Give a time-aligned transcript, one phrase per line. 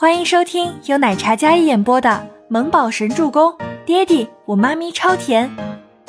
[0.00, 2.08] 欢迎收听由奶茶嘉一演播的
[2.48, 3.52] 《萌宝神助攻》，
[3.84, 5.54] 爹地我妈咪超甜，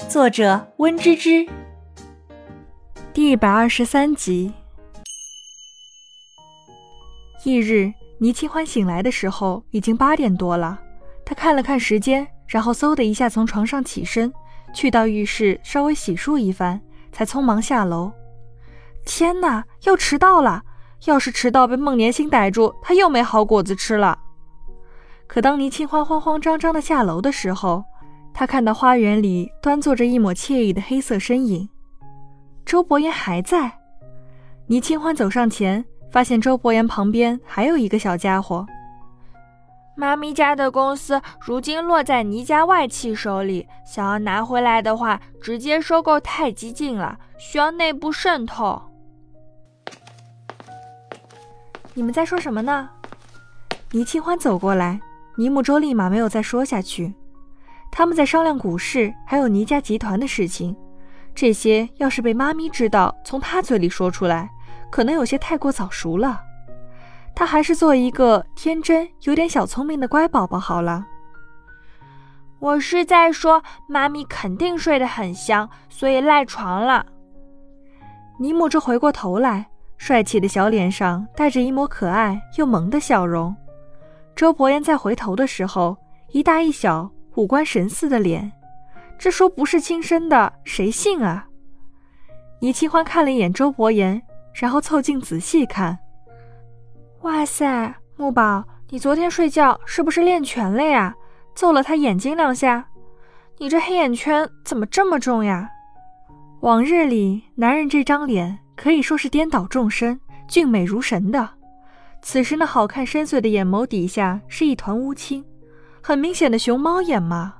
[0.07, 1.45] 作者温芝芝。
[3.11, 4.53] 第一百二十三集。
[7.43, 10.79] 翌日，倪清欢醒来的时候已经八点多了。
[11.25, 14.31] 他看了看时间，然后嗖的一下从床上起身，
[14.73, 16.79] 去到浴室稍微洗漱一番，
[17.11, 18.13] 才匆忙下楼。
[19.05, 20.63] 天哪，要迟到了！
[21.05, 24.19] 要是迟到被孟年星逮住，他又没好果子吃了。
[25.27, 27.83] 可当倪清欢慌慌张张的下楼的时候，
[28.33, 31.67] 他看到花园里端坐着一抹惬意的黑色身影，
[32.65, 33.71] 周伯言还在。
[34.67, 38.65] 倪清欢走上前，发现周伯言旁边还有一个小家伙。
[39.95, 48.81] 妈咪家的公司如今落在倪家外戚手里，想要拿回来的话，直接收购太激进了，需要内部渗透。
[51.93, 52.89] 你们在说什么呢？
[53.91, 54.99] 倪清欢走过来，
[55.35, 57.13] 倪木舟立马没有再说下去。
[57.91, 60.73] 他们在商量股市，还有倪家集团的事情。
[61.35, 64.49] 这些要是被妈咪知道，从她嘴里说出来，
[64.89, 66.41] 可能有些太过早熟了。
[67.35, 71.05] 他还是做一个天真、有点小聪明的乖宝宝好了。
[72.59, 77.05] 我是在说，妈咪肯定睡得很香，所以赖床了。
[78.39, 79.70] 尼木舟回过头来。
[80.01, 83.55] 帅气的小脸上带着一抹可爱又萌的笑容。
[84.35, 85.95] 周伯言再回头的时候，
[86.31, 88.51] 一大一小，五官神似的脸，
[89.19, 91.47] 这说不是亲生的，谁信啊？
[92.61, 94.19] 倪清欢看了一眼周伯言，
[94.55, 95.99] 然后凑近仔细看。
[97.21, 101.13] 哇塞，木宝，你昨天睡觉是不是练拳了呀？
[101.53, 102.87] 揍了他眼睛两下？
[103.59, 105.69] 你这黑眼圈怎么这么重呀？
[106.61, 108.57] 往日里，男人这张脸。
[108.81, 111.47] 可以说是颠倒众生，俊美如神的。
[112.23, 115.45] 此时那好看深邃的眼眸底下是一团乌青，
[116.01, 117.53] 很明显的熊猫眼嘛。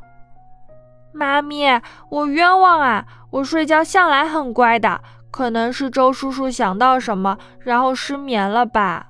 [1.14, 3.05] 妈咪，我冤枉啊！
[3.30, 4.99] 我睡觉向来很乖的，
[5.30, 9.09] 可能是周叔叔想到什么，然后失眠了吧。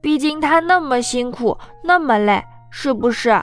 [0.00, 3.42] 毕竟他那么辛苦，那么累，是不是？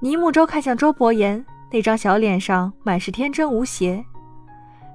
[0.00, 4.02] 倪木舟看向周伯言，那张小脸上满是天真无邪。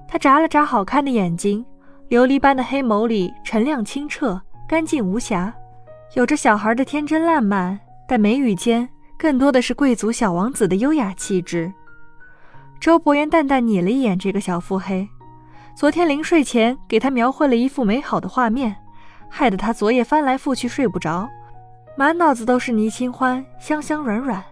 [0.08, 1.64] 他眨了眨好看的眼睛，
[2.10, 5.52] 琉璃般的黑眸里澄亮清澈、干净无瑕，
[6.14, 11.72] 有着小孩的天真烂漫，但眉宇间更多的是贵族小王子的优雅气质。
[12.80, 15.08] 周伯言淡淡睨了一眼这个小腹黑，
[15.74, 18.76] 昨天临睡前给他描绘了一幅美好的画面，
[19.28, 21.28] 害得他昨夜翻来覆去睡不着，
[21.96, 24.44] 满脑子都是倪清欢香香软软。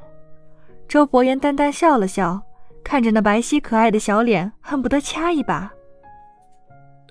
[0.88, 2.42] 周伯言淡淡笑了笑。
[2.84, 5.72] 看着那白皙可爱的小脸，恨不得掐一把。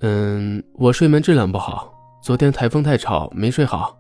[0.01, 1.91] 嗯，我睡眠质量不好，
[2.21, 3.97] 昨天台风太吵，没睡好。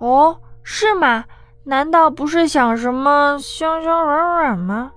[0.00, 1.24] 哦，是吗？
[1.64, 4.90] 难道不是想什么香香软软吗？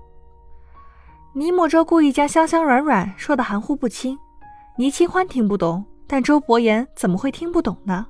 [1.34, 4.18] 倪莫舟故意将香香软软说的含糊不清，
[4.76, 8.06] 倪清欢听不懂，但周伯言怎么会听不懂呢？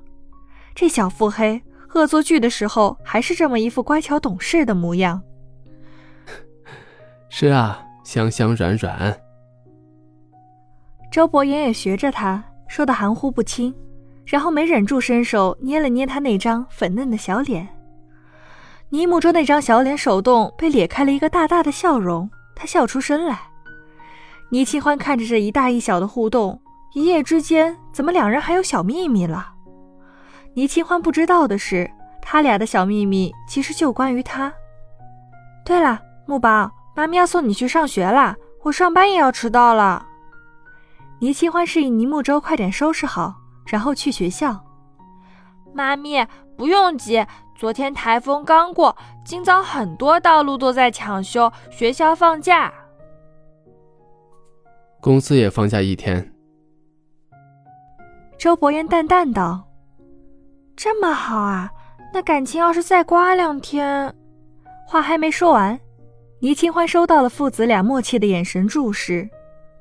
[0.73, 1.61] 这小腹黑，
[1.93, 5.21] 恶作剧的时候还是这么一副乖巧懂事的模样。
[7.35, 9.19] 是啊，香香软软。
[11.11, 13.73] 周伯言也学着他说的含糊不清，
[14.23, 17.67] 然后没忍住伸手捏了捏他那张粉嫩的小脸。
[18.89, 23.39] 倪木舟那张小脸手动被咧开了一个大大的笑容，他笑出声来。
[24.51, 26.61] 倪清欢看着这一大一小的互动，
[26.93, 29.53] 一夜之间怎么两人还有小秘密了？
[30.53, 31.89] 倪清欢不知道的是，
[32.21, 34.53] 他俩的小秘密其实就关于他。
[35.65, 36.71] 对了，木宝。
[36.95, 40.05] 妈咪要送你去上学啦，我上班也要迟到了。
[41.19, 43.33] 倪清欢示意倪木舟快点收拾好，
[43.65, 44.63] 然后去学校。
[45.73, 48.95] 妈咪不用急，昨天台风刚过，
[49.25, 52.71] 今早很多道路都在抢修，学校放假。
[55.01, 56.31] 公司也放假一天。
[58.37, 59.63] 周伯言淡淡道
[60.75, 61.71] ：“这么好啊，
[62.13, 64.13] 那感情要是再刮两天……”
[64.85, 65.79] 话还没说完。
[66.43, 69.29] 倪清欢收到了父子俩默契的眼神注视，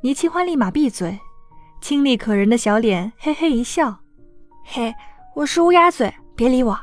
[0.00, 1.18] 倪清欢立马闭嘴，
[1.80, 3.98] 清丽可人的小脸嘿嘿一笑
[4.62, 4.94] ：“嘿，
[5.34, 6.78] 我是乌鸦嘴，别理我。”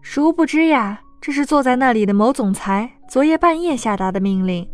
[0.00, 4.66] 殊不知呀，这是坐在那里的某总裁昨夜半夜下达的命令。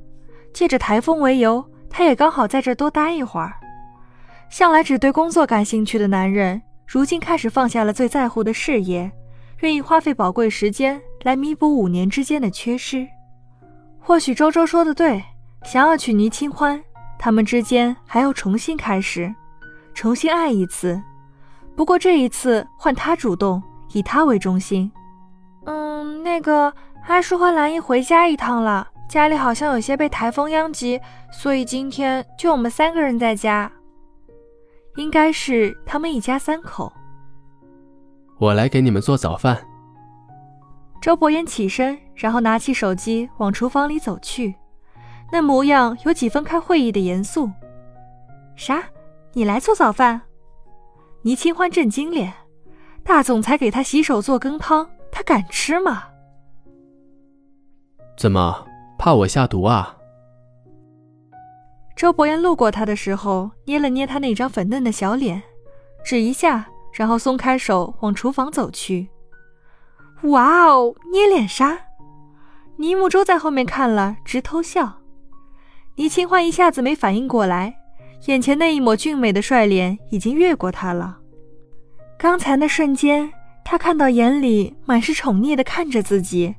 [0.55, 3.55] 借着台风为由，他也刚好在这多待一会儿。
[4.49, 9.11] 向来只对工作感兴趣的男人，如今开始放下了最在乎的事业，
[9.63, 13.05] 愿意花费宝贵时间来弥补五年之间的缺失。
[14.07, 15.21] 或许周周说的对，
[15.65, 16.81] 想要娶倪清欢，
[17.19, 19.35] 他们之间还要重新开始，
[19.95, 21.03] 重新爱一次。
[21.75, 23.61] 不过这一次换他主动，
[23.95, 24.89] 以他为中心。
[25.65, 26.73] 嗯，那个
[27.09, 31.01] 阿叔和兰姨回家一趟了，家里好像有些被台风殃及，
[31.33, 33.69] 所以今天就我们三个人在家。
[34.95, 36.93] 应该是他们一家三口。
[38.39, 39.59] 我来给你们做早饭。
[41.03, 44.55] 周伯言起身，然后拿起手机往厨房里走去，
[45.31, 47.51] 那模样有几分开会议的严肃。
[48.57, 48.83] 啥？
[49.35, 50.23] 你来做早饭？
[51.23, 52.33] 倪清欢震惊脸，
[53.05, 56.05] 大总裁给他洗手做羹汤，他敢吃吗？
[58.17, 58.67] 怎么
[58.99, 59.95] 怕我下毒啊？
[61.95, 65.43] 周伯言路过他的时候，捏了捏他那张粉嫩的小脸，
[66.03, 69.11] 指一下，然后松开手往厨房走去。
[70.23, 71.79] 哇哦，捏脸杀！
[72.77, 75.01] 倪木舟在后面看了直偷笑。
[75.97, 77.75] 倪清欢一下子没反应过来，
[78.27, 81.19] 眼前那一抹俊美的帅脸已经越过他了。
[82.19, 83.33] 刚才那瞬间，
[83.65, 86.55] 他看到眼里满是宠溺的看着自己，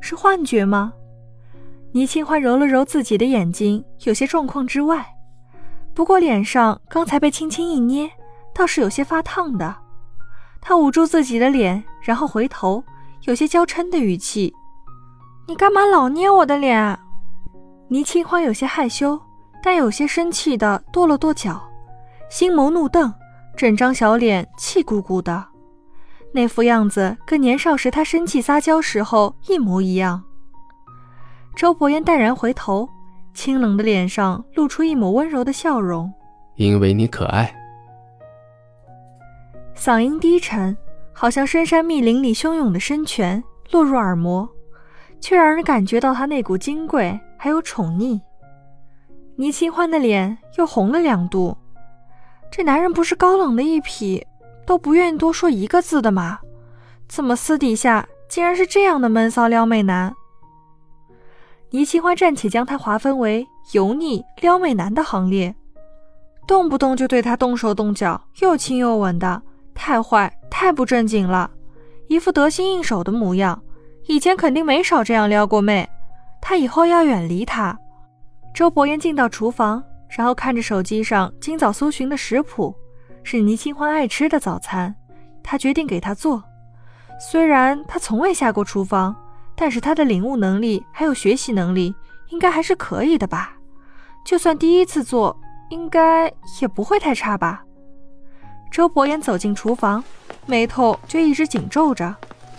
[0.00, 0.92] 是幻觉吗？
[1.92, 5.06] 倪清欢揉了揉自己的眼睛，有些状况之外。
[5.94, 8.10] 不过脸上刚才被轻轻一捏，
[8.52, 9.76] 倒是有些发烫的。
[10.60, 12.82] 他捂住自己的脸，然后回头，
[13.24, 14.52] 有些娇嗔的语气
[15.46, 16.98] ：“你干嘛老捏我的脸？”
[17.88, 19.20] 倪清欢有些害羞，
[19.62, 21.62] 但有些生气的跺了跺脚，
[22.30, 23.12] 星眸怒瞪，
[23.56, 25.44] 整张小脸气鼓鼓的，
[26.32, 30.22] 那副样子跟年少时他生气撒娇时候一模一样。
[31.54, 32.88] 周伯言淡然回头，
[33.32, 36.12] 清冷的脸上露出一抹温柔的笑容。
[36.56, 37.54] 因为你可爱。
[39.76, 40.76] 嗓音低沉，
[41.12, 44.48] 好像深山密林里汹涌的深泉落入耳膜，
[45.20, 48.20] 却让人感觉到他那股金贵还有宠溺。
[49.36, 51.56] 倪清欢的脸又红了两度。
[52.50, 54.24] 这男人不是高冷的一匹，
[54.64, 56.38] 都不愿意多说一个字的吗？
[57.08, 60.14] 怎么私底下竟然是这样的闷骚撩妹男？
[61.70, 65.54] 倪清欢暂且将他划分为油腻撩妹男的行列，
[66.46, 69.42] 动不动就对他动手动脚，又亲又吻的，
[69.74, 71.50] 太坏太不正经了，
[72.06, 73.60] 一副得心应手的模样。
[74.06, 75.88] 以前肯定没少这样撩过妹，
[76.40, 77.78] 他以后要远离他。
[78.54, 82.74] 周伯言进到厨房，然后看着手机上今早搜寻的食谱，
[83.22, 84.94] 是倪清欢爱吃的早餐，
[85.42, 86.42] 他决定给他做。
[87.18, 89.14] 虽然他从未下过厨房。
[89.56, 91.94] 但是他的领悟能力还有学习能力，
[92.30, 93.54] 应该还是可以的吧？
[94.26, 95.38] 就算第一次做，
[95.70, 96.26] 应该
[96.60, 97.62] 也不会太差吧？
[98.72, 100.02] 周伯言走进厨房，
[100.44, 102.12] 眉头就一直紧皱着，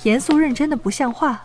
[0.06, 1.42] 严肃认真的不像话。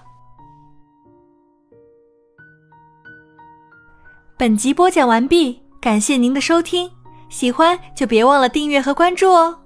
[4.38, 6.90] 本集播讲完毕，感谢您的收听，
[7.30, 9.58] 喜欢就别忘了订阅和关注哦。